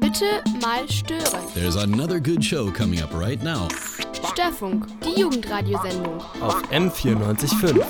Bitte 0.00 0.42
mal 0.60 0.88
stören. 0.90 1.40
There's 1.54 1.76
another 1.76 2.20
good 2.20 2.44
show 2.44 2.70
coming 2.70 3.00
up 3.02 3.14
right 3.14 3.42
now. 3.42 3.68
Störfunk, 4.32 4.86
die 5.02 5.20
Jugendradiosendung. 5.20 6.20
Auf 6.40 6.62
M94.5. 6.70 7.84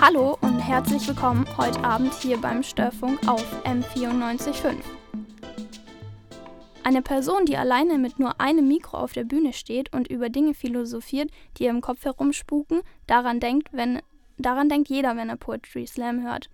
Hallo 0.00 0.38
und 0.40 0.58
herzlich 0.60 1.06
willkommen 1.06 1.46
heute 1.58 1.82
Abend 1.84 2.14
hier 2.14 2.38
beim 2.38 2.62
Störfunk 2.62 3.26
auf 3.28 3.44
M94.5. 3.64 4.76
Eine 6.84 7.02
Person, 7.02 7.46
die 7.46 7.56
alleine 7.56 7.98
mit 7.98 8.18
nur 8.18 8.40
einem 8.40 8.68
Mikro 8.68 8.98
auf 8.98 9.12
der 9.12 9.24
Bühne 9.24 9.52
steht 9.52 9.92
und 9.92 10.08
über 10.08 10.28
Dinge 10.28 10.54
philosophiert, 10.54 11.30
die 11.56 11.64
ihr 11.64 11.70
im 11.70 11.80
Kopf 11.80 12.04
herumspuken, 12.04 12.80
daran 13.06 13.40
denkt, 13.40 13.68
wenn, 13.72 14.00
daran 14.38 14.68
denkt 14.68 14.88
jeder, 14.88 15.16
wenn 15.16 15.28
er 15.28 15.36
Poetry 15.36 15.86
Slam 15.86 16.22
hört. 16.22 16.48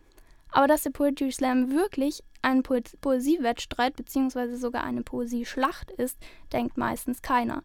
Aber 0.52 0.66
dass 0.66 0.82
der 0.82 0.90
Poetry 0.90 1.30
Slam 1.30 1.70
wirklich 1.70 2.22
ein 2.42 2.62
po 2.62 2.76
Poesiewettstreit 3.00 3.96
bzw. 3.96 4.54
sogar 4.54 4.84
eine 4.84 5.02
Poesieschlacht 5.02 5.90
ist, 5.92 6.18
denkt 6.52 6.76
meistens 6.76 7.22
keiner. 7.22 7.62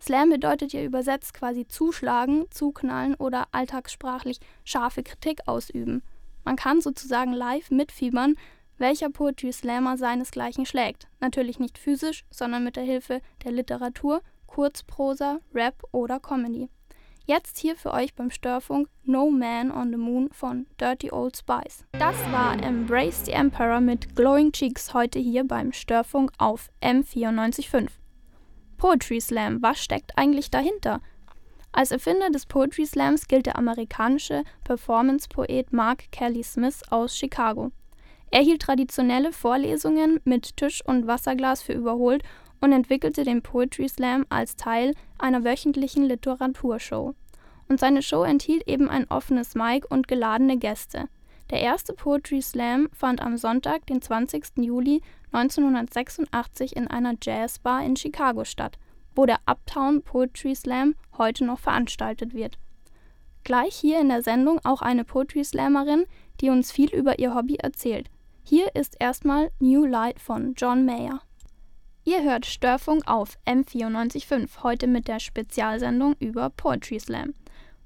Slam 0.00 0.30
bedeutet 0.30 0.72
ja 0.72 0.82
übersetzt 0.82 1.34
quasi 1.34 1.66
zuschlagen, 1.66 2.46
zuknallen 2.50 3.14
oder 3.16 3.48
alltagssprachlich 3.52 4.40
scharfe 4.64 5.02
Kritik 5.02 5.40
ausüben. 5.46 6.02
Man 6.44 6.56
kann 6.56 6.80
sozusagen 6.80 7.32
live 7.32 7.70
mitfiebern, 7.70 8.36
welcher 8.78 9.10
Poetry 9.10 9.52
Slammer 9.52 9.98
seinesgleichen 9.98 10.64
schlägt. 10.64 11.06
Natürlich 11.20 11.58
nicht 11.58 11.76
physisch, 11.76 12.24
sondern 12.30 12.64
mit 12.64 12.76
der 12.76 12.84
Hilfe 12.84 13.20
der 13.44 13.52
Literatur, 13.52 14.22
Kurzprosa, 14.46 15.40
Rap 15.54 15.82
oder 15.92 16.18
Comedy. 16.18 16.70
Jetzt 17.30 17.58
hier 17.58 17.76
für 17.76 17.92
euch 17.92 18.16
beim 18.16 18.32
Störfunk 18.32 18.88
No 19.04 19.30
Man 19.30 19.70
on 19.70 19.92
the 19.92 19.96
Moon 19.96 20.30
von 20.32 20.66
Dirty 20.80 21.12
Old 21.12 21.36
Spice. 21.36 21.84
Das 21.92 22.16
war 22.32 22.60
Embrace 22.60 23.24
the 23.24 23.30
Emperor 23.30 23.80
mit 23.80 24.16
Glowing 24.16 24.50
Cheeks 24.50 24.94
heute 24.94 25.20
hier 25.20 25.44
beim 25.44 25.72
Störfunk 25.72 26.32
auf 26.38 26.70
M945. 26.82 27.86
Poetry 28.78 29.20
Slam, 29.20 29.62
was 29.62 29.80
steckt 29.80 30.18
eigentlich 30.18 30.50
dahinter? 30.50 31.00
Als 31.70 31.92
Erfinder 31.92 32.30
des 32.30 32.46
Poetry 32.46 32.84
Slams 32.84 33.28
gilt 33.28 33.46
der 33.46 33.56
amerikanische 33.56 34.42
Performance-Poet 34.64 35.72
Mark 35.72 36.10
Kelly 36.10 36.42
Smith 36.42 36.82
aus 36.90 37.16
Chicago. 37.16 37.70
Er 38.32 38.40
hielt 38.40 38.62
traditionelle 38.62 39.32
Vorlesungen 39.32 40.18
mit 40.24 40.56
Tisch 40.56 40.84
und 40.84 41.06
Wasserglas 41.06 41.62
für 41.62 41.74
überholt 41.74 42.24
und 42.60 42.72
entwickelte 42.72 43.22
den 43.22 43.40
Poetry 43.40 43.88
Slam 43.88 44.26
als 44.30 44.56
Teil 44.56 44.94
einer 45.18 45.44
wöchentlichen 45.44 46.04
Literaturshow. 46.04 47.14
Und 47.70 47.78
seine 47.78 48.02
Show 48.02 48.24
enthielt 48.24 48.66
eben 48.66 48.90
ein 48.90 49.08
offenes 49.08 49.54
Mic 49.54 49.86
und 49.88 50.08
geladene 50.08 50.56
Gäste. 50.58 51.08
Der 51.50 51.60
erste 51.60 51.92
Poetry 51.92 52.42
Slam 52.42 52.88
fand 52.92 53.22
am 53.22 53.36
Sonntag, 53.36 53.86
den 53.86 54.02
20. 54.02 54.56
Juli 54.56 55.02
1986 55.30 56.74
in 56.74 56.88
einer 56.88 57.14
Jazzbar 57.22 57.84
in 57.84 57.94
Chicago 57.94 58.44
statt, 58.44 58.76
wo 59.14 59.24
der 59.24 59.38
Uptown 59.46 60.02
Poetry 60.02 60.56
Slam 60.56 60.96
heute 61.16 61.44
noch 61.44 61.60
veranstaltet 61.60 62.34
wird. 62.34 62.58
Gleich 63.44 63.76
hier 63.76 64.00
in 64.00 64.08
der 64.08 64.22
Sendung 64.22 64.58
auch 64.64 64.82
eine 64.82 65.04
Poetry 65.04 65.44
Slammerin, 65.44 66.06
die 66.40 66.50
uns 66.50 66.72
viel 66.72 66.92
über 66.92 67.20
ihr 67.20 67.36
Hobby 67.36 67.54
erzählt. 67.54 68.10
Hier 68.42 68.74
ist 68.74 68.96
erstmal 68.98 69.52
New 69.60 69.84
Light 69.86 70.18
von 70.18 70.54
John 70.56 70.84
Mayer. 70.84 71.20
Ihr 72.02 72.24
hört 72.24 72.46
Störfunk 72.46 73.06
auf 73.06 73.38
M945, 73.46 74.64
heute 74.64 74.88
mit 74.88 75.06
der 75.06 75.20
Spezialsendung 75.20 76.16
über 76.18 76.50
Poetry 76.50 76.98
Slam. 76.98 77.34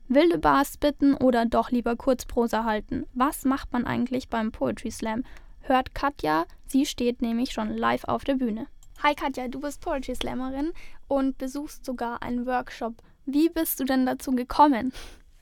Wilde 0.08 0.38
Bars 0.38 0.76
bitten 0.76 1.14
oder 1.14 1.46
doch 1.46 1.70
lieber 1.70 1.96
Kurzprosa 1.96 2.64
halten? 2.64 3.06
Was 3.14 3.44
macht 3.44 3.72
man 3.72 3.86
eigentlich 3.86 4.28
beim 4.28 4.52
Poetry 4.52 4.90
Slam? 4.90 5.24
Hört 5.60 5.94
Katja, 5.94 6.44
sie 6.66 6.84
steht 6.84 7.22
nämlich 7.22 7.52
schon 7.52 7.74
live 7.74 8.04
auf 8.04 8.22
der 8.24 8.34
Bühne. 8.34 8.66
Hi 9.02 9.14
Katja, 9.14 9.48
du 9.48 9.60
bist 9.60 9.80
Poetry 9.80 10.14
Slammerin 10.14 10.72
und 11.08 11.38
besuchst 11.38 11.86
sogar 11.86 12.22
einen 12.22 12.44
Workshop. 12.46 12.94
Wie 13.24 13.48
bist 13.48 13.80
du 13.80 13.84
denn 13.84 14.04
dazu 14.04 14.32
gekommen? 14.32 14.92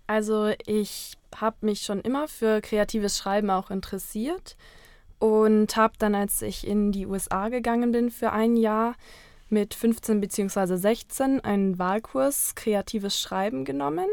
Also 0.06 0.52
ich 0.66 1.14
habe 1.34 1.56
mich 1.62 1.80
schon 1.80 2.00
immer 2.00 2.28
für 2.28 2.60
kreatives 2.60 3.18
Schreiben 3.18 3.50
auch 3.50 3.70
interessiert 3.70 4.56
und 5.18 5.76
habe 5.76 5.94
dann, 5.98 6.14
als 6.14 6.40
ich 6.40 6.66
in 6.66 6.92
die 6.92 7.06
USA 7.06 7.48
gegangen 7.48 7.90
bin 7.90 8.10
für 8.10 8.30
ein 8.30 8.56
Jahr, 8.56 8.94
mit 9.48 9.74
15 9.74 10.20
bzw. 10.20 10.76
16 10.76 11.40
einen 11.40 11.78
Wahlkurs 11.78 12.54
Kreatives 12.54 13.20
Schreiben 13.20 13.64
genommen. 13.64 14.08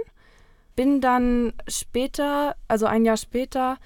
Bin 0.80 1.02
dann 1.02 1.52
später, 1.68 2.56
also 2.70 2.86
ein 2.86 3.04
Jahr 3.04 3.18
später, 3.18 3.80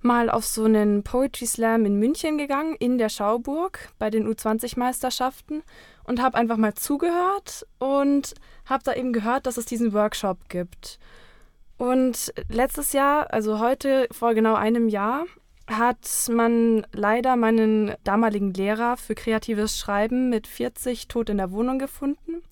mal 0.00 0.28
auf 0.28 0.44
so 0.44 0.64
einen 0.64 1.04
Poetry 1.04 1.46
Slam 1.46 1.86
in 1.86 2.00
München 2.00 2.38
gegangen, 2.38 2.74
in 2.80 2.98
der 2.98 3.08
Schauburg 3.08 3.90
bei 4.00 4.10
den 4.10 4.26
U20-Meisterschaften 4.26 5.62
und 6.02 6.20
habe 6.20 6.36
einfach 6.36 6.56
mal 6.56 6.74
zugehört 6.74 7.68
und 7.78 8.34
habe 8.66 8.82
da 8.82 8.94
eben 8.94 9.12
gehört, 9.12 9.46
dass 9.46 9.58
es 9.58 9.64
diesen 9.64 9.92
Workshop 9.92 10.48
gibt. 10.48 10.98
Und 11.78 12.34
letztes 12.48 12.94
Jahr, 12.94 13.32
also 13.32 13.60
heute 13.60 14.08
vor 14.10 14.34
genau 14.34 14.56
einem 14.56 14.88
Jahr, 14.88 15.26
hat 15.68 16.08
man 16.32 16.84
leider 16.90 17.36
meinen 17.36 17.94
damaligen 18.02 18.52
Lehrer 18.52 18.96
für 18.96 19.14
kreatives 19.14 19.78
Schreiben 19.78 20.30
mit 20.30 20.48
40 20.48 21.06
tot 21.06 21.30
in 21.30 21.36
der 21.36 21.52
Wohnung 21.52 21.78
gefunden. 21.78 22.42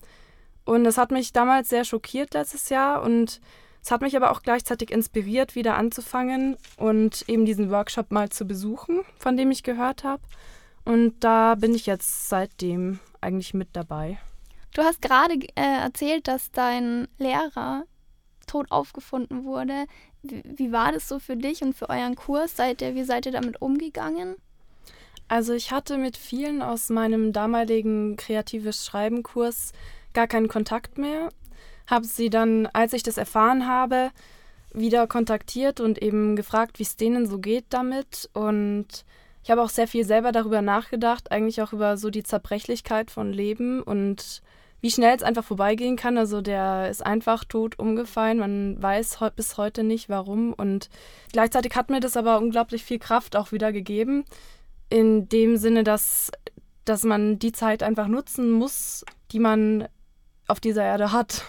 Und 0.63 0.85
das 0.85 0.97
hat 0.97 1.11
mich 1.11 1.33
damals 1.33 1.67
sehr 1.67 1.83
schockiert 1.83 2.33
letztes 2.33 2.69
Jahr 2.69 3.03
und 3.03 3.41
es 3.81 3.91
hat 3.91 4.01
mich 4.01 4.15
aber 4.15 4.31
auch 4.31 4.41
gleichzeitig 4.41 4.91
inspiriert, 4.91 5.55
wieder 5.55 5.75
anzufangen 5.75 6.57
und 6.77 7.27
eben 7.27 7.45
diesen 7.45 7.71
Workshop 7.71 8.11
mal 8.11 8.29
zu 8.29 8.45
besuchen, 8.45 9.01
von 9.17 9.37
dem 9.37 9.51
ich 9.51 9.63
gehört 9.63 10.03
habe. 10.03 10.21
Und 10.85 11.23
da 11.23 11.55
bin 11.55 11.73
ich 11.73 11.85
jetzt 11.85 12.29
seitdem 12.29 12.99
eigentlich 13.21 13.53
mit 13.53 13.69
dabei. 13.73 14.17
Du 14.73 14.81
hast 14.81 15.01
gerade 15.01 15.35
äh, 15.55 15.81
erzählt, 15.81 16.27
dass 16.27 16.51
dein 16.51 17.07
Lehrer 17.17 17.83
tot 18.47 18.71
aufgefunden 18.71 19.45
wurde. 19.45 19.85
Wie, 20.21 20.43
wie 20.45 20.71
war 20.71 20.91
das 20.91 21.07
so 21.07 21.19
für 21.19 21.37
dich 21.37 21.61
und 21.61 21.75
für 21.75 21.89
euren 21.89 22.15
Kurs? 22.15 22.55
Seid 22.55 22.81
ihr, 22.81 22.95
wie 22.95 23.03
seid 23.03 23.25
ihr 23.25 23.31
damit 23.31 23.61
umgegangen? 23.61 24.35
Also 25.27 25.53
ich 25.53 25.71
hatte 25.71 25.97
mit 25.97 26.17
vielen 26.17 26.61
aus 26.61 26.89
meinem 26.89 27.33
damaligen 27.33 28.17
kreatives 28.17 28.85
Schreiben 28.85 29.21
Kurs 29.21 29.73
gar 30.13 30.27
keinen 30.27 30.47
Kontakt 30.47 30.97
mehr. 30.97 31.29
Habe 31.89 32.05
sie 32.05 32.29
dann, 32.29 32.67
als 32.67 32.93
ich 32.93 33.03
das 33.03 33.17
erfahren 33.17 33.67
habe, 33.67 34.11
wieder 34.73 35.07
kontaktiert 35.07 35.79
und 35.79 36.01
eben 36.01 36.35
gefragt, 36.35 36.79
wie 36.79 36.83
es 36.83 36.95
denen 36.95 37.25
so 37.27 37.39
geht 37.39 37.65
damit. 37.69 38.29
Und 38.33 39.05
ich 39.43 39.51
habe 39.51 39.61
auch 39.61 39.69
sehr 39.69 39.87
viel 39.87 40.05
selber 40.05 40.31
darüber 40.31 40.61
nachgedacht, 40.61 41.31
eigentlich 41.31 41.61
auch 41.61 41.73
über 41.73 41.97
so 41.97 42.09
die 42.09 42.23
Zerbrechlichkeit 42.23 43.09
von 43.09 43.33
Leben 43.33 43.81
und 43.81 44.41
wie 44.81 44.91
schnell 44.91 45.15
es 45.15 45.23
einfach 45.23 45.43
vorbeigehen 45.43 45.95
kann. 45.95 46.17
Also 46.17 46.41
der 46.41 46.89
ist 46.89 47.05
einfach 47.05 47.43
tot 47.43 47.79
umgefallen. 47.79 48.39
Man 48.39 48.81
weiß 48.81 49.19
he 49.19 49.27
bis 49.35 49.57
heute 49.57 49.83
nicht 49.83 50.09
warum. 50.09 50.53
Und 50.53 50.89
gleichzeitig 51.31 51.75
hat 51.75 51.89
mir 51.89 51.99
das 51.99 52.15
aber 52.15 52.37
unglaublich 52.37 52.83
viel 52.83 52.99
Kraft 52.99 53.35
auch 53.35 53.51
wieder 53.51 53.71
gegeben. 53.71 54.25
In 54.89 55.27
dem 55.29 55.57
Sinne, 55.57 55.83
dass, 55.83 56.31
dass 56.85 57.03
man 57.03 57.39
die 57.39 57.51
Zeit 57.51 57.83
einfach 57.83 58.07
nutzen 58.07 58.51
muss, 58.51 59.03
die 59.31 59.39
man 59.39 59.87
auf 60.47 60.59
dieser 60.59 60.83
Erde 60.83 61.11
hat. 61.11 61.43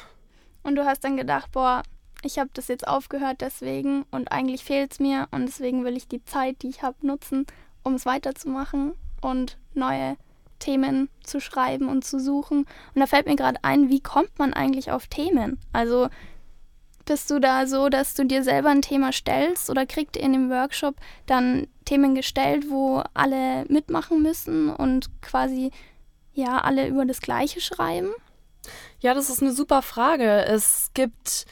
Und 0.62 0.76
du 0.76 0.84
hast 0.84 1.04
dann 1.04 1.16
gedacht, 1.16 1.52
boah, 1.52 1.82
ich 2.22 2.38
habe 2.38 2.50
das 2.52 2.68
jetzt 2.68 2.86
aufgehört 2.86 3.40
deswegen 3.40 4.04
und 4.10 4.30
eigentlich 4.30 4.64
fehlt 4.64 4.92
es 4.92 5.00
mir 5.00 5.28
und 5.30 5.46
deswegen 5.46 5.84
will 5.84 5.96
ich 5.96 6.08
die 6.08 6.24
Zeit, 6.24 6.62
die 6.62 6.68
ich 6.68 6.82
habe, 6.82 7.06
nutzen, 7.06 7.46
um 7.82 7.94
es 7.94 8.04
weiterzumachen 8.04 8.92
und 9.22 9.56
neue 9.74 10.16
Themen 10.58 11.08
zu 11.24 11.40
schreiben 11.40 11.88
und 11.88 12.04
zu 12.04 12.20
suchen. 12.20 12.66
Und 12.94 13.00
da 13.00 13.06
fällt 13.06 13.26
mir 13.26 13.36
gerade 13.36 13.58
ein, 13.62 13.88
wie 13.88 14.00
kommt 14.00 14.38
man 14.38 14.52
eigentlich 14.52 14.92
auf 14.92 15.06
Themen? 15.06 15.58
Also 15.72 16.08
bist 17.06 17.30
du 17.30 17.40
da 17.40 17.66
so, 17.66 17.88
dass 17.88 18.14
du 18.14 18.24
dir 18.24 18.44
selber 18.44 18.68
ein 18.68 18.82
Thema 18.82 19.12
stellst 19.12 19.70
oder 19.70 19.86
kriegt 19.86 20.16
ihr 20.16 20.22
in 20.22 20.32
dem 20.32 20.50
Workshop 20.50 20.94
dann 21.26 21.66
Themen 21.84 22.14
gestellt, 22.14 22.66
wo 22.68 23.02
alle 23.14 23.64
mitmachen 23.68 24.22
müssen 24.22 24.68
und 24.68 25.10
quasi 25.22 25.72
ja 26.32 26.58
alle 26.58 26.86
über 26.86 27.06
das 27.06 27.20
Gleiche 27.20 27.60
schreiben? 27.60 28.10
Ja, 29.00 29.14
das 29.14 29.30
ist 29.30 29.42
eine 29.42 29.52
super 29.52 29.82
Frage. 29.82 30.44
Es 30.44 30.90
gibt 30.94 31.46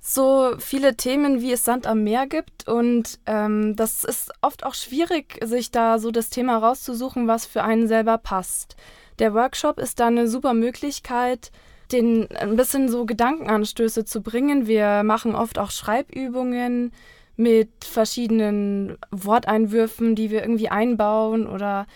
so 0.00 0.54
viele 0.58 0.96
Themen, 0.96 1.40
wie 1.40 1.52
es 1.52 1.64
Sand 1.64 1.86
am 1.86 2.04
Meer 2.04 2.26
gibt. 2.26 2.68
Und 2.68 3.18
ähm, 3.26 3.74
das 3.74 4.04
ist 4.04 4.32
oft 4.40 4.64
auch 4.64 4.74
schwierig, 4.74 5.40
sich 5.44 5.70
da 5.72 5.98
so 5.98 6.10
das 6.10 6.30
Thema 6.30 6.58
rauszusuchen, 6.58 7.26
was 7.26 7.44
für 7.44 7.64
einen 7.64 7.88
selber 7.88 8.16
passt. 8.16 8.76
Der 9.18 9.34
Workshop 9.34 9.78
ist 9.78 9.98
da 9.98 10.06
eine 10.06 10.28
super 10.28 10.54
Möglichkeit, 10.54 11.50
den 11.90 12.28
ein 12.36 12.56
bisschen 12.56 12.88
so 12.88 13.04
Gedankenanstöße 13.04 14.04
zu 14.04 14.22
bringen. 14.22 14.66
Wir 14.66 15.02
machen 15.02 15.34
oft 15.34 15.58
auch 15.58 15.70
Schreibübungen 15.70 16.92
mit 17.36 17.84
verschiedenen 17.84 18.96
Worteinwürfen, 19.10 20.14
die 20.14 20.30
wir 20.30 20.42
irgendwie 20.42 20.68
einbauen 20.68 21.46
oder 21.46 21.86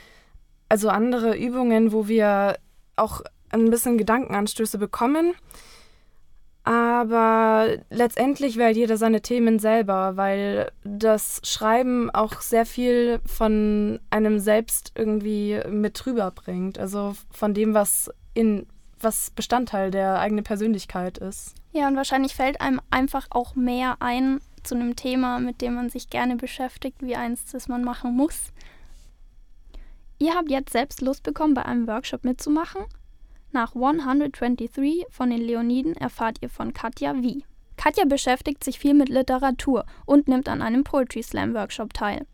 also 0.69 0.89
andere 0.89 1.37
Übungen, 1.37 1.93
wo 1.93 2.09
wir 2.09 2.59
auch 2.97 3.23
ein 3.53 3.71
bisschen 3.71 3.99
Gedankenanstöße 3.99 4.79
bekommen. 4.79 5.35
Aber 6.63 7.69
letztendlich 7.89 8.57
wählt 8.57 8.77
jeder 8.77 8.97
seine 8.97 9.23
Themen 9.23 9.59
selber, 9.59 10.17
weil 10.17 10.71
das 10.85 11.41
Schreiben 11.43 12.11
auch 12.11 12.41
sehr 12.43 12.67
viel 12.67 13.21
von 13.25 13.99
einem 14.11 14.39
selbst 14.39 14.93
irgendwie 14.95 15.61
mit 15.69 16.05
rüberbringt. 16.07 16.79
Also 16.79 17.17
von 17.31 17.55
dem, 17.55 17.73
was 17.75 18.11
in 18.35 18.67
was 19.03 19.31
Bestandteil 19.31 19.91
der 19.91 20.21
eigenen 20.21 20.45
Persönlichkeit 20.45 21.19
ist. 21.19 21.55
Ja, 21.73 21.89
und 21.89 21.97
wahrscheinlich 21.97 22.35
fällt 22.35 22.61
einem 22.61 22.81
einfach 22.91 23.29
auch 23.31 23.55
mehr 23.55 23.97
ein 24.01 24.41
zu 24.63 24.75
einem 24.75 24.95
Thema, 24.95 25.39
mit 25.39 25.63
dem 25.63 25.75
man 25.75 25.89
sich 25.89 26.11
gerne 26.11 26.37
beschäftigt, 26.37 26.99
wie 27.01 27.17
eins, 27.17 27.47
das 27.51 27.69
man 27.69 27.83
machen 27.83 28.15
muss. 28.15 28.53
Ihr 30.19 30.35
habt 30.35 30.51
jetzt 30.51 30.73
selbst 30.73 31.01
Lust 31.01 31.23
bekommen, 31.23 31.55
bei 31.55 31.65
einem 31.65 31.87
Workshop 31.87 32.25
mitzumachen? 32.25 32.83
Nach 33.53 33.75
123 33.75 35.07
von 35.11 35.31
den 35.31 35.41
Leoniden 35.41 35.97
erfahrt 35.97 36.39
ihr 36.41 36.49
von 36.49 36.73
Katja 36.73 37.15
wie. 37.21 37.45
Katja 37.77 38.05
beschäftigt 38.05 38.63
sich 38.63 38.79
viel 38.79 38.95
mit 38.95 39.09
Literatur 39.09 39.87
und 40.07 40.29
nimmt 40.29 40.49
an 40.49 40.63
einem 40.63 40.85
Poetry 40.85 41.23
Slam 41.23 41.55
Workshop 41.55 41.93
teil. 41.93 42.27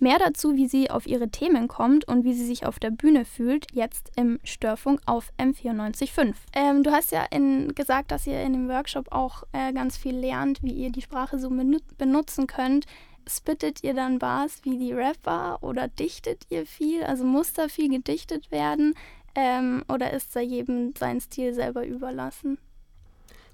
Mehr 0.00 0.18
dazu, 0.18 0.54
wie 0.54 0.68
sie 0.68 0.90
auf 0.90 1.06
ihre 1.06 1.28
Themen 1.28 1.66
kommt 1.66 2.06
und 2.06 2.24
wie 2.24 2.34
sie 2.34 2.44
sich 2.44 2.66
auf 2.66 2.78
der 2.78 2.90
Bühne 2.90 3.24
fühlt, 3.24 3.66
jetzt 3.72 4.12
im 4.14 4.38
Störfunk 4.44 5.00
auf 5.06 5.32
M945. 5.38 6.34
Ähm, 6.52 6.82
du 6.82 6.92
hast 6.92 7.12
ja 7.12 7.24
in, 7.30 7.74
gesagt, 7.74 8.10
dass 8.10 8.26
ihr 8.26 8.40
in 8.42 8.52
dem 8.52 8.68
Workshop 8.68 9.10
auch 9.10 9.42
äh, 9.52 9.72
ganz 9.72 9.96
viel 9.96 10.16
lernt, 10.16 10.62
wie 10.62 10.72
ihr 10.72 10.90
die 10.90 11.02
Sprache 11.02 11.38
so 11.38 11.50
benutzen 11.96 12.46
könnt. 12.46 12.86
Spittet 13.28 13.82
ihr 13.82 13.92
dann 13.92 14.18
Bars 14.18 14.60
wie 14.62 14.78
die 14.78 14.92
Rapper 14.92 15.58
oder 15.62 15.88
dichtet 15.88 16.46
ihr 16.48 16.64
viel? 16.64 17.02
Also 17.02 17.24
muss 17.24 17.52
da 17.52 17.68
viel 17.68 17.90
gedichtet 17.90 18.50
werden? 18.50 18.94
Ähm, 19.34 19.84
oder 19.88 20.12
ist 20.12 20.34
da 20.34 20.40
jedem 20.40 20.94
sein 20.98 21.20
Stil 21.20 21.54
selber 21.54 21.86
überlassen? 21.86 22.58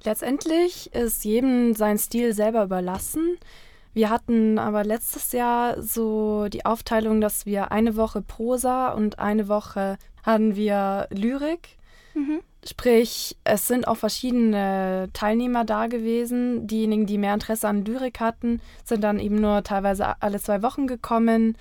Letztendlich 0.03 0.93
ist 0.95 1.25
jedem 1.25 1.75
sein 1.75 1.99
Stil 1.99 2.35
selber 2.35 2.65
überlassen. 2.65 3.39
Wir 3.95 4.11
hatten 4.11 4.59
aber 4.59 4.85
letztes 4.85 5.33
Jahr 5.33 5.81
so 5.81 6.49
die 6.49 6.67
Aufteilung, 6.67 7.21
dass 7.21 7.47
wir 7.47 7.71
eine 7.71 7.97
Woche 7.97 8.23
Prosa 8.23 8.89
und 8.89 9.19
eine 9.19 9.49
Woche 9.49 9.99
hatten 10.25 10.57
wir 10.57 11.07
Lyrik. 11.11 11.77
Mhm. 12.15 12.41
Sprich, 12.67 13.37
es 13.45 13.69
sind 13.69 13.87
auch 13.87 13.97
verschiedene 13.97 15.11
Teilnehmer 15.13 15.65
da 15.65 15.87
gewesen. 15.87 16.67
Diejenigen, 16.67 17.07
die 17.07 17.19
mehr 17.19 17.35
Interesse 17.35 17.69
an 17.69 17.85
Lyrik 17.85 18.21
hatten, 18.21 18.61
sind 18.85 19.05
dann 19.05 19.21
eben 19.21 19.37
nur 19.37 19.63
teilweise 19.63 20.21
alle 20.23 20.41
zwei 20.41 20.63
Wochen 20.63 20.87
gekommen. 20.87 21.57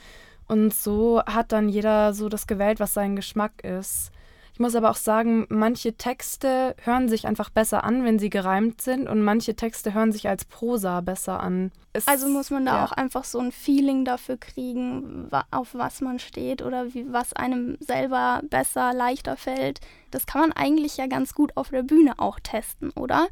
Und 0.48 0.74
so 0.74 1.22
hat 1.26 1.52
dann 1.52 1.70
jeder 1.70 2.14
so 2.14 2.30
das 2.30 2.48
gewählt, 2.48 2.80
was 2.80 2.94
sein 2.94 3.16
Geschmack 3.16 3.64
ist. 3.64 4.12
Ich 4.54 4.60
muss 4.60 4.76
aber 4.76 4.92
auch 4.92 4.96
sagen, 4.96 5.48
manche 5.50 5.98
Texte 5.98 6.76
hören 6.84 7.10
sich 7.10 7.26
einfach 7.26 7.50
besser 7.50 7.84
an, 7.84 8.06
wenn 8.06 8.20
sie 8.20 8.30
gereimt 8.30 8.82
sind 8.82 9.10
und 9.10 9.24
manche 9.24 9.56
Texte 9.56 9.96
hören 9.96 10.12
sich 10.12 10.30
als 10.30 10.46
Prosa 10.46 11.02
besser 11.02 11.40
an. 11.40 11.72
Es, 11.92 12.08
also 12.08 12.28
muss 12.28 12.52
man 12.52 12.64
da 12.64 12.78
ja. 12.78 12.86
auch 12.86 12.92
einfach 12.92 13.24
so 13.24 13.40
ein 13.40 13.52
Feeling 13.52 14.06
dafür 14.06 14.38
kriegen, 14.38 15.28
auf 15.50 15.74
was 15.74 16.02
man 16.02 16.20
steht 16.20 16.62
oder 16.62 16.94
wie, 16.94 17.12
was 17.12 17.34
einem 17.34 17.78
selber 17.80 18.42
besser, 18.48 18.94
leichter 18.94 19.38
fällt. 19.38 19.80
Das 20.12 20.28
kann 20.28 20.42
man 20.42 20.52
eigentlich 20.52 20.98
ja 20.98 21.08
ganz 21.08 21.34
gut 21.34 21.58
auf 21.58 21.70
der 21.70 21.82
Bühne 21.82 22.20
auch 22.20 22.40
testen, 22.40 22.92
oder? 22.92 23.30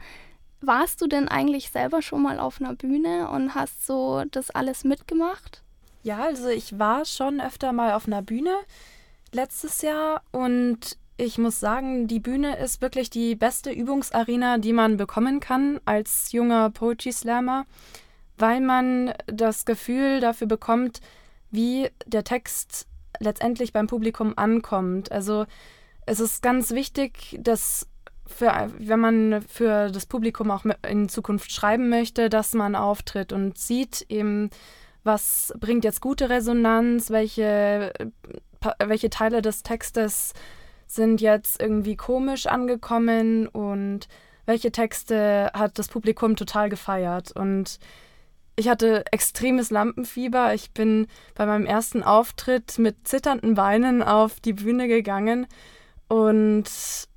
Warst 0.60 1.02
du 1.02 1.08
denn 1.08 1.28
eigentlich 1.28 1.70
selber 1.70 2.02
schon 2.02 2.24
mal 2.24 2.40
auf 2.40 2.60
einer 2.60 2.74
Bühne 2.74 3.30
und 3.30 3.54
hast 3.54 3.86
so 3.86 4.24
das 4.32 4.50
alles 4.50 4.84
mitgemacht? 4.84 5.62
Ja, 6.04 6.24
also 6.24 6.48
ich 6.50 6.80
war 6.80 7.06
schon 7.06 7.40
öfter 7.40 7.74
mal 7.74 7.94
auf 7.94 8.08
einer 8.08 8.22
Bühne 8.22 8.56
letztes 9.32 9.82
Jahr 9.82 10.24
und 10.32 10.98
ich 11.18 11.38
muss 11.38 11.60
sagen, 11.60 12.08
die 12.08 12.20
Bühne 12.20 12.58
ist 12.58 12.82
wirklich 12.82 13.12
die 13.12 13.36
beste 13.36 13.72
Übungsarena, 13.72 14.58
die 14.58 14.74
man 14.74 14.98
bekommen 14.98 15.40
kann 15.40 15.80
als 15.86 16.32
junger 16.32 16.72
Poetry 16.72 17.12
Slammer, 17.12 17.66
weil 18.38 18.62
man 18.62 19.14
das 19.28 19.66
Gefühl 19.66 20.20
dafür 20.20 20.48
bekommt, 20.48 21.00
wie 21.52 21.90
der 22.08 22.24
Text 22.24 22.88
letztendlich 23.20 23.72
beim 23.72 23.86
Publikum 23.86 24.34
ankommt. 24.36 25.12
Also 25.12 25.46
es 26.08 26.20
ist 26.20 26.42
ganz 26.42 26.72
wichtig, 26.72 27.38
dass 27.40 27.88
für, 28.26 28.72
wenn 28.80 29.00
man 29.00 29.42
für 29.44 29.92
das 29.92 30.08
Publikum 30.08 30.50
auch 30.50 30.66
in 30.88 31.10
Zukunft 31.10 31.52
schreiben 31.52 31.90
möchte, 31.90 32.30
dass 32.30 32.56
man 32.56 32.76
auftritt 32.76 33.32
und 33.34 33.60
sieht 33.60 34.08
eben, 34.10 34.50
was 35.04 35.54
bringt 35.60 35.84
jetzt 35.84 36.02
gute 36.02 36.30
Resonanz, 36.30 37.10
welche, 37.10 37.94
welche 38.80 39.10
Teile 39.10 39.42
des 39.42 39.64
Textes 39.64 40.34
sind 40.88 41.22
jetzt 41.22 41.62
irgendwie 41.62 41.96
komisch 41.96 42.48
angekommen 42.48 43.48
und 43.48 44.08
welche 44.46 44.72
Texte 44.72 45.50
hat 45.54 45.80
das 45.80 45.88
Publikum 45.88 46.36
total 46.36 46.70
gefeiert. 46.70 47.32
Und 47.32 47.80
ich 48.56 48.68
hatte 48.68 49.06
extremes 49.12 49.70
Lampenfieber. 49.70 50.54
Ich 50.54 50.72
bin 50.72 51.08
bei 51.36 51.46
meinem 51.46 51.66
ersten 51.66 52.04
Auftritt 52.04 52.78
mit 52.78 53.08
zitternden 53.08 53.56
Beinen 53.56 54.04
auf 54.04 54.40
die 54.40 54.54
Bühne 54.54 54.88
gegangen. 54.88 55.48
Und 56.10 56.66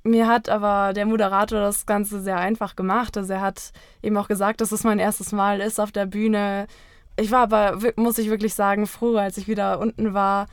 mir 0.03 0.27
hat 0.27 0.47
aber 0.47 0.93
der 0.93 1.05
Moderator 1.05 1.59
das 1.59 1.85
Ganze 1.85 2.21
sehr 2.21 2.37
einfach 2.37 2.77
gemacht. 2.77 3.17
Also 3.17 3.33
er 3.33 3.41
hat 3.41 3.73
eben 4.01 4.15
auch 4.15 4.29
gesagt, 4.29 4.61
dass 4.61 4.71
es 4.71 4.85
mein 4.85 4.99
erstes 4.99 5.33
Mal 5.33 5.59
ist 5.59 5.81
auf 5.81 5.91
der 5.91 6.05
Bühne. 6.05 6.67
Ich 7.17 7.31
war 7.31 7.41
aber, 7.41 7.79
muss 7.95 8.17
ich 8.17 8.29
wirklich 8.29 8.53
sagen, 8.53 8.87
froh, 8.87 9.15
als 9.15 9.37
ich 9.37 9.47
wieder 9.47 9.79
unten 9.79 10.13
war 10.13 10.47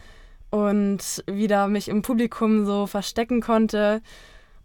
und 0.50 1.24
wieder 1.26 1.66
mich 1.66 1.88
im 1.88 2.02
Publikum 2.02 2.64
so 2.66 2.86
verstecken 2.86 3.40
konnte 3.40 4.02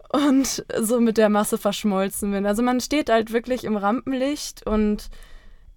und 0.09 0.65
so 0.79 0.99
mit 0.99 1.17
der 1.17 1.29
Masse 1.29 1.57
verschmolzen 1.57 2.31
bin. 2.31 2.45
Also 2.45 2.61
man 2.61 2.81
steht 2.81 3.09
halt 3.09 3.33
wirklich 3.33 3.63
im 3.63 3.77
Rampenlicht 3.77 4.65
und 4.67 5.09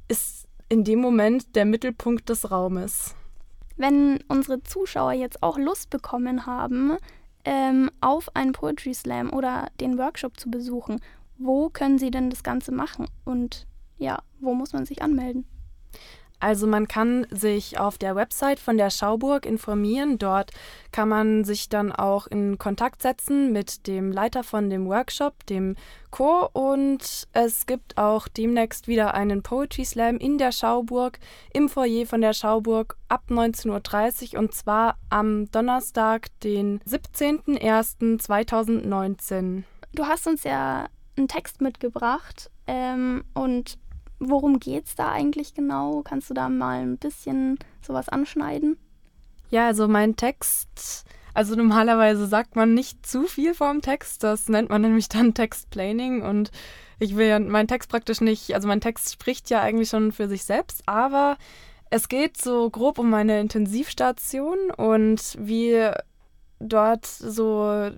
ist 0.09 0.47
in 0.69 0.85
dem 0.85 1.01
Moment 1.01 1.57
der 1.57 1.65
Mittelpunkt 1.65 2.29
des 2.29 2.51
Raumes. 2.51 3.15
Wenn 3.77 4.23
unsere 4.29 4.63
Zuschauer 4.63 5.13
jetzt 5.13 5.43
auch 5.43 5.59
Lust 5.59 5.91
bekommen 5.91 6.45
haben, 6.45 6.97
ähm, 7.45 7.91
auf 8.01 8.35
einen 8.37 8.53
Poetry 8.53 8.95
Slam 8.95 9.33
oder 9.33 9.69
den 9.81 9.97
Workshop 9.97 10.39
zu 10.39 10.51
besuchen, 10.51 11.01
wo 11.39 11.71
können 11.71 11.99
sie 11.99 12.11
denn 12.11 12.31
das 12.31 12.43
Ganze 12.43 12.73
machen? 12.73 13.07
Und 13.25 13.67
ja, 13.99 14.19
wo 14.41 14.55
muss 14.55 14.73
man 14.73 14.85
sich 14.85 15.03
anmelden? 15.03 15.47
Also 16.41 16.67
man 16.67 16.89
kann 16.89 17.29
sich 17.31 17.79
auf 17.79 17.99
der 17.99 18.17
Website 18.17 18.59
von 18.59 18.79
der 18.79 18.89
Schauburg 18.89 19.45
informieren. 19.45 20.17
Dort 20.17 20.53
kann 20.91 21.11
man 21.11 21.45
sich 21.45 21.69
dann 21.69 21.93
auch 21.93 22.27
in 22.27 22.57
Kontakt 22.57 23.03
setzen 23.03 23.53
mit 23.53 23.87
dem 23.87 24.11
Leiter 24.11 24.43
von 24.43 24.71
dem 24.71 24.87
Workshop, 24.87 25.45
dem 25.47 25.77
Chor. 26.11 26.57
Und 26.57 27.29
es 27.35 27.67
gibt 27.67 27.99
auch 27.99 28.27
demnächst 28.27 28.89
wieder 28.89 29.13
einen 29.13 29.43
Poetry 29.43 29.85
Slam 29.85 30.17
in 30.17 30.39
der 30.39 30.53
Schauburg, 30.53 31.19
im 31.53 31.69
Foyer 31.69 32.07
von 32.07 32.23
der 32.23 32.33
Schauburg 32.33 32.97
ab 33.09 33.25
19.30 33.29 34.33
Uhr 34.33 34.39
und 34.41 34.55
zwar 34.55 34.97
am 35.11 35.51
Donnerstag, 35.51 36.29
den 36.41 36.81
17.01.2019. 36.89 39.65
Du 39.93 40.07
hast 40.07 40.27
uns 40.27 40.45
ja 40.45 40.87
einen 41.19 41.29
Text 41.29 41.61
mitgebracht 41.61 42.51
ähm, 42.67 43.25
und 43.35 43.77
Worum 44.21 44.61
geht 44.61 44.87
es 44.87 44.95
da 44.95 45.11
eigentlich 45.11 45.55
genau? 45.55 46.03
Kannst 46.03 46.29
du 46.29 46.35
da 46.35 46.51
mal 46.51 46.83
ein 46.83 46.99
bisschen 46.99 47.59
sowas 47.81 48.11
anschneiden? 48.11 48.77
Ja, 49.49 49.67
also 49.67 49.89
mein 49.89 50.15
Text, 50.15 51.05
also 51.35 51.57
normalerweise 51.57 52.27
sagt 52.27 52.55
man 52.55 52.75
nicht 52.75 53.05
zu 53.05 53.23
viel 53.25 53.55
vom 53.55 53.81
Text, 53.81 54.23
das 54.23 54.49
nennt 54.49 54.69
man 54.69 54.83
nämlich 54.83 55.09
dann 55.09 55.35
Textplaning 55.35 56.23
und 56.23 56.51
ich 56.99 57.17
will 57.17 57.27
ja 57.29 57.39
meinen 57.39 57.67
Text 57.67 57.89
praktisch 57.89 58.21
nicht, 58.21 58.55
also 58.55 58.69
mein 58.69 58.83
Text 58.83 59.11
spricht 59.11 59.49
ja 59.49 59.63
eigentlich 59.63 59.89
schon 59.89 60.13
für 60.13 60.29
sich 60.29 60.45
selbst, 60.45 60.83
aber 60.85 61.39
es 61.89 62.09
geht 62.09 62.37
so 62.37 62.69
grob 62.69 62.99
um 62.99 63.09
meine 63.09 63.41
Intensivstation 63.41 64.71
und 64.71 65.35
wie 65.39 65.91
dort 66.61 67.07
so, 67.07 67.91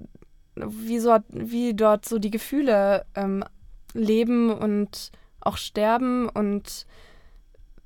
wie, 0.54 0.98
so, 1.00 1.18
wie 1.28 1.74
dort 1.74 2.06
so 2.06 2.20
die 2.20 2.30
Gefühle 2.30 3.04
ähm, 3.16 3.44
leben 3.92 4.50
und 4.50 5.10
auch 5.42 5.56
sterben 5.56 6.28
und 6.28 6.86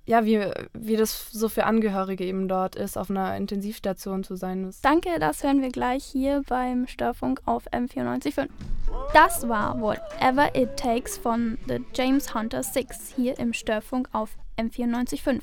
ja, 0.07 0.25
wie, 0.25 0.41
wie 0.73 0.97
das 0.97 1.33
so 1.33 1.49
für 1.49 1.65
Angehörige 1.65 2.25
eben 2.25 2.47
dort 2.47 2.77
ist, 2.77 2.97
auf 2.97 3.11
einer 3.11 3.37
Intensivstation 3.37 4.23
zu 4.23 4.37
sein. 4.37 4.73
Danke, 4.83 5.19
das 5.19 5.43
hören 5.43 5.63
wir 5.63 5.71
gleich 5.71 6.05
hier 6.05 6.43
beim 6.49 6.87
Störfunk 6.87 7.43
auf 7.45 7.67
M945. 7.73 8.49
Das 9.13 9.49
war 9.49 9.81
Whatever 9.81 10.55
It 10.55 10.77
Takes 10.77 11.19
von 11.19 11.59
The 11.67 11.81
James 11.93 12.35
Hunter 12.35 12.63
6 12.63 13.15
hier 13.17 13.37
im 13.41 13.53
Störfunk 13.53 14.09
auf 14.13 14.37
M945. 14.57 15.41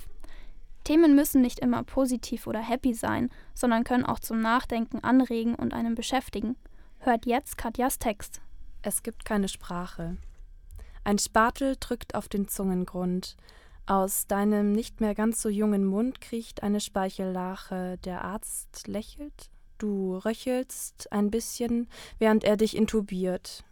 Themen 0.85 1.13
müssen 1.15 1.41
nicht 1.41 1.59
immer 1.59 1.83
positiv 1.83 2.47
oder 2.47 2.59
happy 2.59 2.93
sein, 2.93 3.29
sondern 3.53 3.83
können 3.83 4.05
auch 4.05 4.19
zum 4.19 4.39
Nachdenken 4.41 4.99
anregen 4.99 5.55
und 5.55 5.73
einen 5.73 5.95
beschäftigen. 5.95 6.55
Hört 6.99 7.25
jetzt 7.25 7.57
Katjas 7.57 7.99
Text. 7.99 8.41
Es 8.81 9.03
gibt 9.03 9.25
keine 9.25 9.49
Sprache. 9.49 10.17
Ein 11.03 11.17
Spatel 11.17 11.75
drückt 11.79 12.15
auf 12.15 12.29
den 12.29 12.47
Zungengrund. 12.47 13.35
Aus 13.85 14.27
deinem 14.27 14.71
nicht 14.71 15.01
mehr 15.01 15.13
ganz 15.13 15.41
so 15.41 15.49
jungen 15.49 15.85
Mund 15.85 16.21
kriecht 16.21 16.63
eine 16.63 16.79
Speichellache. 16.79 17.97
Der 18.05 18.23
Arzt 18.23 18.87
lächelt. 18.87 19.49
Du 19.77 20.15
röchelst 20.15 21.11
ein 21.11 21.29
bisschen, 21.29 21.89
während 22.19 22.45
er 22.45 22.55
dich 22.55 22.77
intubiert. 22.77 23.65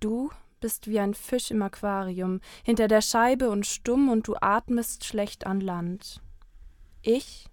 Du 0.00 0.30
bist 0.60 0.88
wie 0.88 1.00
ein 1.00 1.14
Fisch 1.14 1.50
im 1.50 1.62
Aquarium, 1.62 2.40
hinter 2.62 2.88
der 2.88 3.00
Scheibe 3.00 3.50
und 3.50 3.66
stumm 3.66 4.08
und 4.08 4.28
du 4.28 4.34
atmest 4.40 5.04
schlecht 5.04 5.46
an 5.46 5.60
Land. 5.60 6.20
Ich 7.02 7.50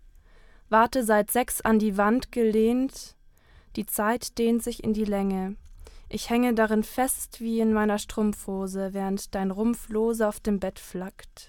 warte 0.70 1.04
seit 1.04 1.32
sechs 1.32 1.62
an 1.62 1.80
die 1.80 1.98
Wand 1.98 2.32
gelehnt, 2.32 3.16
die 3.76 3.86
Zeit 3.86 4.38
dehnt 4.38 4.64
sich 4.64 4.84
in 4.84 4.94
die 4.94 5.06
Länge. 5.06 5.56
Ich 6.14 6.30
hänge 6.30 6.54
darin 6.54 6.84
fest 6.84 7.40
wie 7.40 7.62
in 7.62 7.72
meiner 7.72 7.98
Strumpfhose, 7.98 8.94
während 8.94 9.34
dein 9.34 9.50
Rumpf 9.50 9.88
lose 9.88 10.28
auf 10.28 10.42
dem 10.42 10.60
Bett 10.60 10.78
flackt. 10.78 11.48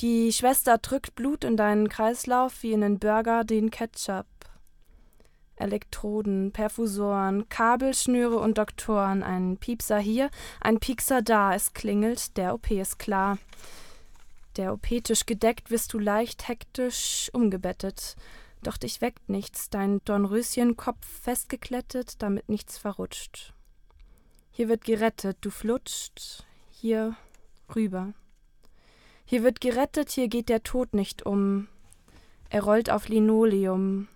Die 0.00 0.32
Schwester 0.32 0.78
drückt 0.78 1.14
Blut 1.14 1.44
in 1.44 1.56
deinen 1.56 1.88
Kreislauf 1.88 2.64
wie 2.64 2.72
in 2.72 2.80
den 2.80 2.98
Burger 2.98 3.44
den 3.44 3.70
Ketchup. 3.70 4.26
Elektroden, 5.54 6.50
Perfusoren, 6.50 7.48
Kabelschnüre 7.48 8.40
und 8.40 8.58
Doktoren, 8.58 9.22
ein 9.22 9.56
Piepser 9.56 10.00
hier, 10.00 10.30
ein 10.60 10.80
Piekser 10.80 11.22
da, 11.22 11.54
es 11.54 11.72
klingelt, 11.72 12.36
der 12.36 12.54
OP 12.54 12.72
ist 12.72 12.98
klar. 12.98 13.38
Der 14.56 14.72
OP-Tisch 14.72 15.26
gedeckt, 15.26 15.70
wirst 15.70 15.92
du 15.92 16.00
leicht 16.00 16.48
hektisch 16.48 17.30
umgebettet. 17.32 18.16
Doch 18.64 18.78
dich 18.78 19.00
weckt 19.00 19.28
nichts, 19.28 19.70
dein 19.70 20.00
Dornröschenkopf 20.04 21.06
festgeklettet, 21.06 22.20
damit 22.20 22.48
nichts 22.48 22.76
verrutscht. 22.76 23.54
Hier 24.60 24.68
wird 24.68 24.84
gerettet, 24.84 25.38
du 25.40 25.48
flutscht, 25.48 26.44
hier 26.70 27.16
rüber. 27.74 28.12
Hier 29.24 29.42
wird 29.42 29.62
gerettet, 29.62 30.10
hier 30.10 30.28
geht 30.28 30.50
der 30.50 30.62
Tod 30.62 30.92
nicht 30.92 31.24
um. 31.24 31.66
Er 32.50 32.64
rollt 32.64 32.90
auf 32.90 33.08
Linoleum. 33.08 34.08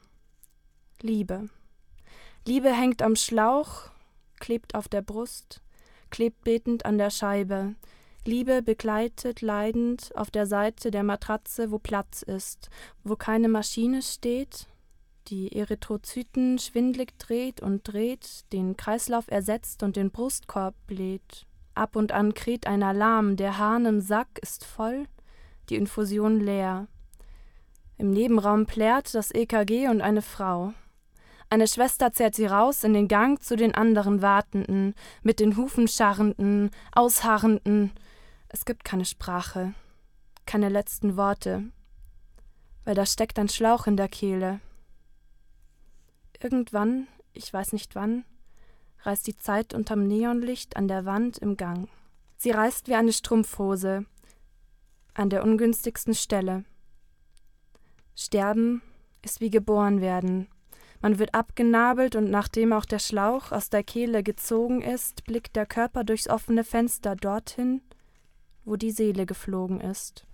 Liebe. 1.00 1.48
Liebe 2.46 2.70
hängt 2.70 3.00
am 3.00 3.16
Schlauch, 3.16 3.88
klebt 4.38 4.74
auf 4.74 4.86
der 4.86 5.00
Brust, 5.00 5.62
klebt 6.10 6.44
betend 6.44 6.84
an 6.84 6.98
der 6.98 7.08
Scheibe. 7.08 7.74
Liebe 8.26 8.60
begleitet 8.60 9.40
leidend 9.40 10.14
auf 10.14 10.30
der 10.30 10.44
Seite 10.44 10.90
der 10.90 11.04
Matratze, 11.04 11.70
wo 11.70 11.78
Platz 11.78 12.20
ist, 12.20 12.68
wo 13.02 13.16
keine 13.16 13.48
Maschine 13.48 14.02
steht, 14.02 14.66
die 15.28 15.56
Erythrozyten 15.56 16.58
schwindlig 16.58 17.18
dreht 17.18 17.60
und 17.60 17.82
dreht, 17.84 18.52
den 18.52 18.76
Kreislauf 18.76 19.28
ersetzt 19.28 19.82
und 19.82 19.96
den 19.96 20.10
Brustkorb 20.10 20.74
bläht. 20.86 21.46
Ab 21.74 21.96
und 21.96 22.12
an 22.12 22.34
kräht 22.34 22.66
ein 22.66 22.82
Alarm, 22.82 23.36
der 23.36 23.58
Hahn 23.58 23.86
im 23.86 24.00
Sack 24.00 24.38
ist 24.40 24.64
voll, 24.64 25.06
die 25.68 25.76
Infusion 25.76 26.40
leer. 26.40 26.86
Im 27.96 28.10
Nebenraum 28.10 28.66
plärt 28.66 29.14
das 29.14 29.32
EKG 29.32 29.88
und 29.88 30.00
eine 30.00 30.22
Frau. 30.22 30.72
Eine 31.50 31.68
Schwester 31.68 32.12
zerrt 32.12 32.34
sie 32.34 32.46
raus 32.46 32.84
in 32.84 32.94
den 32.94 33.08
Gang 33.08 33.42
zu 33.42 33.56
den 33.56 33.74
anderen 33.74 34.22
Wartenden, 34.22 34.94
mit 35.22 35.40
den 35.40 35.56
Hufen 35.56 35.88
scharrenden, 35.88 36.70
ausharrenden, 36.92 37.92
es 38.48 38.64
gibt 38.64 38.84
keine 38.84 39.04
Sprache, 39.04 39.74
keine 40.46 40.68
letzten 40.68 41.16
Worte, 41.16 41.64
weil 42.84 42.94
da 42.94 43.04
steckt 43.04 43.38
ein 43.38 43.48
Schlauch 43.48 43.88
in 43.88 43.96
der 43.96 44.08
Kehle. 44.08 44.60
Irgendwann, 46.44 47.08
ich 47.32 47.50
weiß 47.50 47.72
nicht 47.72 47.94
wann, 47.94 48.26
reißt 49.00 49.26
die 49.26 49.38
Zeit 49.38 49.72
unterm 49.72 50.06
Neonlicht 50.06 50.76
an 50.76 50.88
der 50.88 51.06
Wand 51.06 51.38
im 51.38 51.56
Gang. 51.56 51.88
Sie 52.36 52.50
reißt 52.50 52.86
wie 52.86 52.96
eine 52.96 53.14
Strumpfhose, 53.14 54.04
an 55.14 55.30
der 55.30 55.42
ungünstigsten 55.42 56.12
Stelle. 56.12 56.66
Sterben 58.14 58.82
ist 59.22 59.40
wie 59.40 59.48
geboren 59.48 60.02
werden. 60.02 60.48
Man 61.00 61.18
wird 61.18 61.32
abgenabelt 61.32 62.14
und 62.14 62.30
nachdem 62.30 62.74
auch 62.74 62.84
der 62.84 62.98
Schlauch 62.98 63.50
aus 63.50 63.70
der 63.70 63.82
Kehle 63.82 64.22
gezogen 64.22 64.82
ist, 64.82 65.24
blickt 65.24 65.56
der 65.56 65.64
Körper 65.64 66.04
durchs 66.04 66.28
offene 66.28 66.62
Fenster 66.62 67.16
dorthin, 67.16 67.80
wo 68.66 68.76
die 68.76 68.90
Seele 68.90 69.24
geflogen 69.24 69.80
ist. 69.80 70.26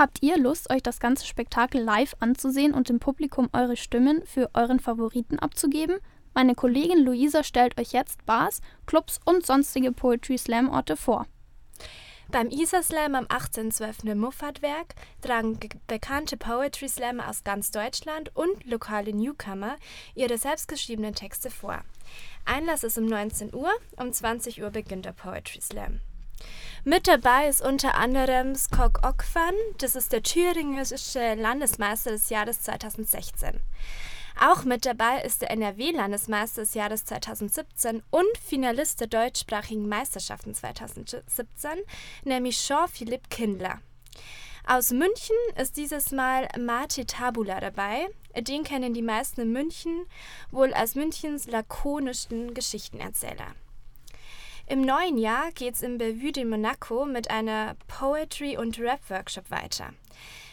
Habt 0.00 0.22
ihr 0.22 0.38
Lust, 0.38 0.70
euch 0.70 0.82
das 0.82 0.98
ganze 0.98 1.26
Spektakel 1.26 1.82
live 1.82 2.16
anzusehen 2.20 2.72
und 2.72 2.88
dem 2.88 3.00
Publikum 3.00 3.50
eure 3.52 3.76
Stimmen 3.76 4.24
für 4.24 4.48
euren 4.54 4.80
Favoriten 4.80 5.38
abzugeben? 5.38 5.98
Meine 6.32 6.54
Kollegin 6.54 7.04
Luisa 7.04 7.44
stellt 7.44 7.78
euch 7.78 7.92
jetzt 7.92 8.24
Bars, 8.24 8.62
Clubs 8.86 9.20
und 9.26 9.44
sonstige 9.44 9.92
Poetry 9.92 10.38
Slam 10.38 10.70
Orte 10.70 10.96
vor. 10.96 11.26
Beim 12.30 12.48
Isar 12.48 12.82
Slam 12.82 13.14
am 13.14 13.26
18.12. 13.26 14.10
im 14.12 14.20
Muffatwerk 14.20 14.94
tragen 15.20 15.58
bekannte 15.86 16.38
Poetry 16.38 16.88
Slammer 16.88 17.28
aus 17.28 17.44
ganz 17.44 17.70
Deutschland 17.70 18.34
und 18.34 18.64
lokale 18.64 19.12
Newcomer 19.12 19.76
ihre 20.14 20.38
selbstgeschriebenen 20.38 21.14
Texte 21.14 21.50
vor. 21.50 21.82
Einlass 22.46 22.84
ist 22.84 22.96
um 22.96 23.04
19 23.04 23.54
Uhr, 23.54 23.70
um 23.98 24.10
20 24.10 24.62
Uhr 24.62 24.70
beginnt 24.70 25.04
der 25.04 25.12
Poetry 25.12 25.60
Slam. 25.60 26.00
Mit 26.84 27.06
dabei 27.06 27.48
ist 27.48 27.60
unter 27.60 27.94
anderem 27.94 28.54
Skok 28.54 29.00
Okvan, 29.02 29.54
das 29.78 29.96
ist 29.96 30.12
der 30.12 30.22
thüringische 30.22 31.34
Landesmeister 31.34 32.10
des 32.10 32.30
Jahres 32.30 32.62
2016. 32.62 33.60
Auch 34.40 34.64
mit 34.64 34.86
dabei 34.86 35.20
ist 35.22 35.42
der 35.42 35.50
NRW-Landesmeister 35.50 36.62
des 36.62 36.72
Jahres 36.72 37.04
2017 37.04 38.02
und 38.10 38.38
Finalist 38.42 39.00
der 39.00 39.08
deutschsprachigen 39.08 39.88
Meisterschaften 39.88 40.54
2017, 40.54 41.70
nämlich 42.24 42.58
Jean-Philippe 42.58 43.28
Kindler. 43.28 43.80
Aus 44.66 44.92
München 44.92 45.36
ist 45.56 45.76
dieses 45.76 46.12
Mal 46.12 46.48
Marti 46.58 47.04
Tabula 47.04 47.60
dabei. 47.60 48.08
Den 48.38 48.62
kennen 48.62 48.94
die 48.94 49.02
meisten 49.02 49.42
in 49.42 49.52
München 49.52 50.06
wohl 50.50 50.72
als 50.72 50.94
Münchens 50.94 51.46
lakonischsten 51.46 52.54
Geschichtenerzähler. 52.54 53.54
Im 54.70 54.82
neuen 54.82 55.18
Jahr 55.18 55.50
geht 55.50 55.74
es 55.74 55.82
im 55.82 55.98
Bellevue 55.98 56.30
de 56.30 56.44
Monaco 56.44 57.04
mit 57.04 57.28
einer 57.28 57.74
Poetry- 57.88 58.56
und 58.56 58.78
Rap-Workshop 58.78 59.50
weiter. 59.50 59.92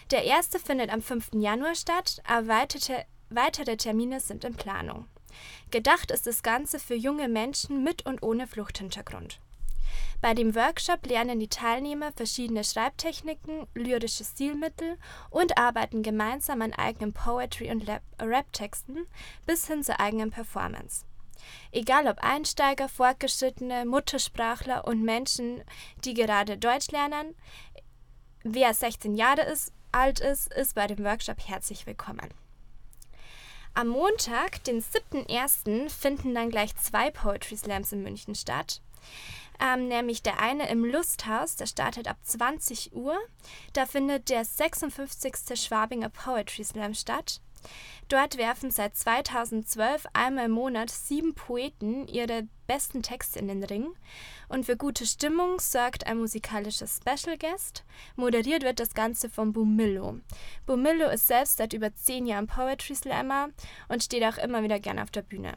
Der 0.09 0.23
erste 0.23 0.57
findet 0.57 0.91
am 0.91 1.03
5. 1.03 1.33
Januar 1.33 1.75
statt, 1.75 2.19
erweiterte, 2.27 3.05
weitere 3.29 3.77
Termine 3.77 4.19
sind 4.19 4.43
in 4.43 4.55
Planung. 4.55 5.05
Gedacht 5.69 6.09
ist 6.09 6.25
das 6.25 6.41
Ganze 6.41 6.79
für 6.79 6.95
junge 6.95 7.27
Menschen 7.27 7.83
mit 7.83 8.07
und 8.07 8.23
ohne 8.23 8.47
Fluchthintergrund. 8.47 9.39
Bei 10.19 10.33
dem 10.33 10.55
Workshop 10.55 11.05
lernen 11.05 11.39
die 11.39 11.47
Teilnehmer 11.47 12.11
verschiedene 12.11 12.63
Schreibtechniken, 12.63 13.67
lyrische 13.75 14.25
Stilmittel 14.25 14.97
und 15.29 15.59
arbeiten 15.59 16.01
gemeinsam 16.01 16.63
an 16.63 16.73
eigenen 16.73 17.13
Poetry- 17.13 17.69
und 17.69 17.87
Rap-Texten 18.19 19.05
bis 19.45 19.67
hin 19.67 19.83
zur 19.83 19.99
eigenen 19.99 20.31
Performance. 20.31 21.05
Egal 21.71 22.07
ob 22.07 22.19
Einsteiger, 22.19 22.89
Fortgeschrittene, 22.89 23.85
Muttersprachler 23.85 24.85
und 24.85 25.03
Menschen, 25.03 25.63
die 26.03 26.13
gerade 26.13 26.57
Deutsch 26.57 26.91
lernen, 26.91 27.35
wer 28.43 28.73
16 28.73 29.15
Jahre 29.15 29.41
ist, 29.41 29.71
alt 29.91 30.19
ist, 30.19 30.53
ist 30.53 30.75
bei 30.75 30.87
dem 30.87 31.03
Workshop 31.03 31.37
herzlich 31.47 31.85
willkommen. 31.85 32.29
Am 33.73 33.89
Montag, 33.89 34.63
den 34.63 34.81
7.1., 34.81 35.89
finden 35.89 36.33
dann 36.33 36.49
gleich 36.49 36.75
zwei 36.77 37.11
Poetry 37.11 37.57
Slams 37.57 37.91
in 37.91 38.01
München 38.01 38.33
statt. 38.33 38.81
Ähm, 39.59 39.87
nämlich 39.87 40.21
der 40.21 40.39
eine 40.39 40.69
im 40.69 40.85
Lusthaus, 40.85 41.55
der 41.55 41.65
startet 41.65 42.07
ab 42.07 42.17
20 42.23 42.93
Uhr. 42.93 43.17
Da 43.73 43.85
findet 43.85 44.29
der 44.29 44.45
56. 44.45 45.33
Schwabinger 45.55 46.09
Poetry 46.09 46.63
Slam 46.63 46.93
statt. 46.93 47.41
Dort 48.07 48.37
werfen 48.37 48.71
seit 48.71 48.95
2012 48.95 50.05
einmal 50.13 50.45
im 50.45 50.51
Monat 50.51 50.89
sieben 50.89 51.35
Poeten 51.35 52.07
ihre 52.07 52.47
besten 52.67 53.01
Texte 53.01 53.39
in 53.39 53.47
den 53.47 53.63
Ring. 53.63 53.87
Und 54.49 54.65
für 54.65 54.77
gute 54.77 55.05
Stimmung 55.05 55.59
sorgt 55.59 56.07
ein 56.07 56.17
musikalisches 56.17 56.97
Special 56.97 57.37
Guest. 57.37 57.83
Moderiert 58.15 58.63
wird 58.63 58.79
das 58.79 58.93
Ganze 58.93 59.29
von 59.29 59.53
Bumillo. 59.53 60.19
Bumillo 60.65 61.09
ist 61.09 61.27
selbst 61.27 61.57
seit 61.57 61.73
über 61.73 61.93
zehn 61.93 62.25
Jahren 62.25 62.47
Poetry 62.47 62.95
Slammer 62.95 63.49
und 63.89 64.03
steht 64.03 64.23
auch 64.23 64.37
immer 64.37 64.63
wieder 64.63 64.79
gerne 64.79 65.03
auf 65.03 65.11
der 65.11 65.21
Bühne. 65.21 65.55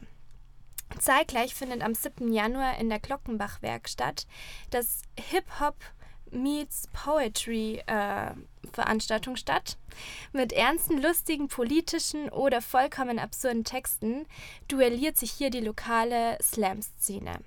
Zeitgleich 0.99 1.55
findet 1.55 1.81
am 1.81 1.93
7. 1.93 2.33
Januar 2.33 2.77
in 2.77 2.89
der 2.89 2.99
Glockenbach-Werkstatt 2.99 4.27
das 4.69 5.03
Hip-Hop 5.17 5.75
Meets 6.31 6.87
Poetry 6.93 7.81
äh, 7.85 8.31
Veranstaltung 8.71 9.35
statt. 9.35 9.77
Mit 10.33 10.53
ernsten, 10.53 11.01
lustigen, 11.01 11.47
politischen 11.47 12.29
oder 12.29 12.61
vollkommen 12.61 13.19
absurden 13.19 13.63
Texten 13.63 14.25
duelliert 14.67 15.17
sich 15.17 15.31
hier 15.31 15.49
die 15.49 15.59
lokale 15.59 16.37
Slam-Szene. 16.41 17.39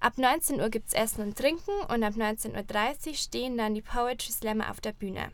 Ab 0.00 0.18
19 0.18 0.60
Uhr 0.60 0.68
gibt 0.68 0.88
es 0.88 0.94
Essen 0.94 1.22
und 1.22 1.38
Trinken 1.38 1.72
und 1.88 2.02
ab 2.02 2.14
19.30 2.14 3.08
Uhr 3.08 3.14
stehen 3.14 3.56
dann 3.56 3.74
die 3.74 3.82
Poetry 3.82 4.32
Slammer 4.32 4.70
auf 4.70 4.80
der 4.80 4.92
Bühne. 4.92 5.30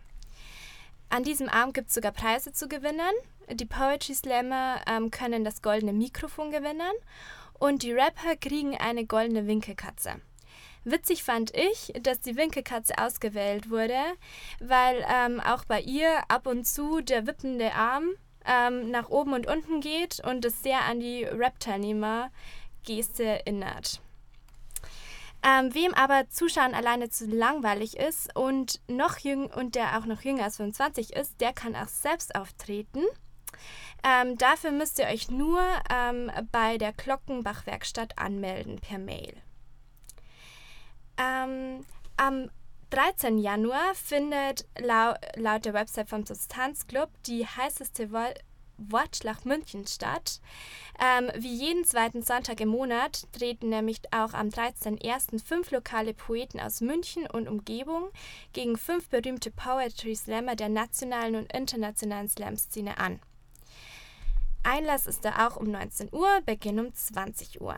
An 1.08 1.24
diesem 1.24 1.48
Abend 1.48 1.74
gibt 1.74 1.88
es 1.88 1.94
sogar 1.94 2.12
Preise 2.12 2.52
zu 2.52 2.68
gewinnen. 2.68 3.10
Die 3.52 3.66
Poetry 3.66 4.14
Slammer 4.14 4.80
ähm, 4.86 5.10
können 5.10 5.44
das 5.44 5.60
goldene 5.60 5.92
Mikrofon 5.92 6.52
gewinnen 6.52 6.92
und 7.58 7.82
die 7.82 7.92
Rapper 7.92 8.36
kriegen 8.36 8.76
eine 8.76 9.06
goldene 9.06 9.48
Winkelkatze. 9.48 10.20
Witzig 10.84 11.22
fand 11.22 11.54
ich, 11.54 11.92
dass 12.02 12.20
die 12.20 12.36
Winkelkatze 12.36 12.94
ausgewählt 12.98 13.70
wurde, 13.70 13.98
weil 14.60 15.04
ähm, 15.08 15.40
auch 15.40 15.64
bei 15.64 15.80
ihr 15.80 16.22
ab 16.28 16.46
und 16.46 16.66
zu 16.66 17.00
der 17.02 17.26
wippende 17.26 17.74
Arm 17.74 18.10
ähm, 18.46 18.90
nach 18.90 19.10
oben 19.10 19.34
und 19.34 19.46
unten 19.46 19.80
geht 19.80 20.20
und 20.24 20.44
es 20.44 20.62
sehr 20.62 20.82
an 20.82 21.00
die 21.00 21.24
Rap-Teilnehmer-Geste 21.24 23.24
erinnert. 23.24 24.00
Ähm, 25.42 25.74
wem 25.74 25.94
aber 25.94 26.28
Zuschauen 26.28 26.74
alleine 26.74 27.08
zu 27.08 27.26
langweilig 27.26 27.96
ist 27.96 28.36
und 28.36 28.80
noch 28.88 29.18
jüng 29.18 29.46
und 29.46 29.74
der 29.74 29.98
auch 29.98 30.04
noch 30.04 30.22
jünger 30.22 30.44
als 30.44 30.58
25 30.58 31.14
ist, 31.14 31.40
der 31.40 31.52
kann 31.52 31.74
auch 31.74 31.88
selbst 31.88 32.34
auftreten. 32.34 33.02
Ähm, 34.02 34.36
dafür 34.36 34.70
müsst 34.70 34.98
ihr 34.98 35.06
euch 35.06 35.30
nur 35.30 35.62
ähm, 35.90 36.30
bei 36.52 36.78
der 36.78 36.92
Glockenbach-Werkstatt 36.92 38.18
anmelden 38.18 38.80
per 38.80 38.98
Mail. 38.98 39.34
Ähm, 41.20 41.84
am 42.16 42.50
13. 42.90 43.38
Januar 43.38 43.94
findet 43.94 44.66
lau 44.78 45.14
laut 45.36 45.64
der 45.64 45.74
Website 45.74 46.08
vom 46.08 46.24
Substanzclub 46.24 47.10
die 47.26 47.46
heißeste 47.46 48.10
Wo 48.10 48.24
Wortschlacht 48.82 49.44
München 49.44 49.86
statt. 49.86 50.40
Ähm, 50.98 51.30
wie 51.36 51.54
jeden 51.54 51.84
zweiten 51.84 52.22
Sonntag 52.22 52.60
im 52.60 52.70
Monat 52.70 53.26
treten 53.32 53.68
nämlich 53.68 54.00
auch 54.10 54.32
am 54.32 54.48
13.01. 54.48 55.44
fünf 55.44 55.70
lokale 55.70 56.14
Poeten 56.14 56.58
aus 56.58 56.80
München 56.80 57.26
und 57.26 57.46
Umgebung 57.46 58.08
gegen 58.54 58.78
fünf 58.78 59.10
berühmte 59.10 59.50
Poetry 59.50 60.16
Slammer 60.16 60.56
der 60.56 60.70
nationalen 60.70 61.36
und 61.36 61.52
internationalen 61.52 62.28
Slam-Szene 62.28 62.96
an. 62.96 63.20
Einlass 64.62 65.06
ist 65.06 65.26
da 65.26 65.46
auch 65.46 65.56
um 65.56 65.70
19 65.70 66.08
Uhr, 66.12 66.40
Beginn 66.46 66.80
um 66.80 66.94
20 66.94 67.60
Uhr. 67.60 67.76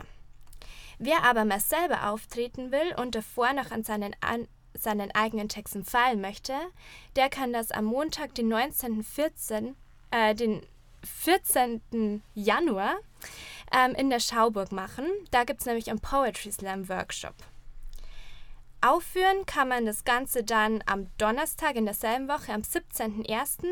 Wer 1.05 1.25
aber 1.25 1.45
mal 1.45 1.59
selber 1.59 2.11
auftreten 2.11 2.71
will 2.71 2.95
und 2.97 3.17
davor 3.17 3.53
noch 3.55 3.73
an 3.73 3.83
seinen, 3.83 4.15
an 4.21 4.47
seinen 4.73 5.11
eigenen 5.11 5.49
Texten 5.49 5.85
fallen 5.85 6.21
möchte, 6.21 6.55
der 7.17 7.29
kann 7.29 7.53
das 7.53 7.73
am 7.73 7.87
Montag, 7.87 8.37
den 8.37 8.49
19.14., 8.53 9.75
äh, 10.13 10.37
den 10.37 10.65
14. 11.03 12.23
Januar 12.35 12.95
ähm, 13.77 13.97
in 13.97 14.11
der 14.11 14.21
Schauburg 14.21 14.71
machen. 14.71 15.07
Da 15.33 15.43
gibt 15.43 15.59
es 15.59 15.67
nämlich 15.67 15.91
einen 15.91 15.99
Poetry 15.99 16.53
Slam 16.53 16.89
Workshop. 16.89 17.35
Aufführen 18.81 19.45
kann 19.45 19.67
man 19.67 19.87
das 19.87 20.05
Ganze 20.05 20.45
dann 20.45 20.85
am 20.87 21.09
Donnerstag 21.19 21.75
in 21.75 21.85
derselben 21.85 22.29
Woche, 22.29 22.53
am 22.53 22.61
17.01. 22.61 23.65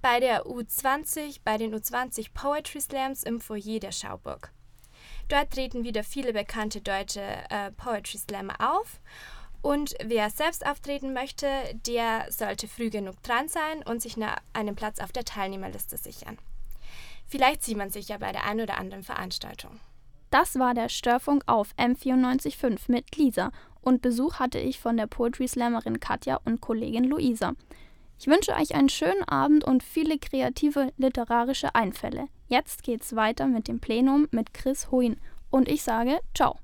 bei 0.00 0.20
der 0.20 0.46
U20, 0.46 1.40
bei 1.44 1.58
den 1.58 1.74
U20 1.74 2.32
Poetry 2.32 2.80
Slams 2.80 3.24
im 3.24 3.42
Foyer 3.42 3.78
der 3.78 3.92
Schauburg. 3.92 4.54
Dort 5.32 5.50
treten 5.50 5.82
wieder 5.82 6.04
viele 6.04 6.34
bekannte 6.34 6.82
deutsche 6.82 7.22
äh, 7.22 7.70
Poetry 7.72 8.18
Slammer 8.18 8.54
auf. 8.58 9.00
Und 9.62 9.94
wer 10.04 10.28
selbst 10.28 10.66
auftreten 10.66 11.14
möchte, 11.14 11.46
der 11.86 12.26
sollte 12.28 12.68
früh 12.68 12.90
genug 12.90 13.22
dran 13.22 13.48
sein 13.48 13.82
und 13.82 14.02
sich 14.02 14.18
einen 14.52 14.76
Platz 14.76 15.00
auf 15.00 15.10
der 15.10 15.24
Teilnehmerliste 15.24 15.96
sichern. 15.96 16.36
Vielleicht 17.26 17.64
sieht 17.64 17.78
man 17.78 17.88
sich 17.88 18.08
ja 18.08 18.18
bei 18.18 18.30
der 18.32 18.44
einen 18.44 18.60
oder 18.60 18.76
anderen 18.76 19.04
Veranstaltung. 19.04 19.80
Das 20.28 20.58
war 20.58 20.74
der 20.74 20.90
Störfunk 20.90 21.44
auf 21.46 21.74
M945 21.78 22.80
mit 22.88 23.16
Lisa 23.16 23.52
und 23.80 24.02
Besuch 24.02 24.38
hatte 24.38 24.58
ich 24.58 24.80
von 24.80 24.98
der 24.98 25.06
Poetry 25.06 25.48
Slammerin 25.48 25.98
Katja 25.98 26.40
und 26.44 26.60
Kollegin 26.60 27.04
Luisa. 27.04 27.54
Ich 28.22 28.28
wünsche 28.28 28.52
euch 28.52 28.76
einen 28.76 28.88
schönen 28.88 29.24
Abend 29.24 29.64
und 29.64 29.82
viele 29.82 30.16
kreative 30.16 30.92
literarische 30.96 31.74
Einfälle. 31.74 32.28
Jetzt 32.46 32.84
geht's 32.84 33.16
weiter 33.16 33.48
mit 33.48 33.66
dem 33.66 33.80
Plenum 33.80 34.28
mit 34.30 34.54
Chris 34.54 34.92
Huin 34.92 35.16
und 35.50 35.68
ich 35.68 35.82
sage 35.82 36.20
ciao. 36.32 36.61